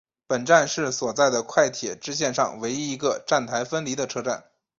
[0.25, 4.43] 本站是所在的快铁支线上唯一一个站台分离的车站。